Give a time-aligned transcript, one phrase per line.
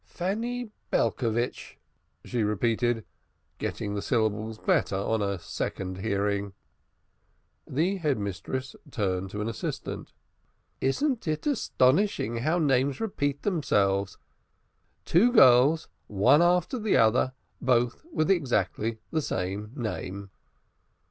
[0.07, 1.77] "Fanny Belcovitch,"
[2.25, 3.05] she repeated,
[3.59, 6.53] getting the syllables better on a second hearing.
[7.67, 10.11] The Head Mistress turned to an assistant.
[10.79, 14.17] "Isn't it astonishing how names repeat themselves?
[15.05, 20.31] Two girls, one after the other, both with exactly the same name."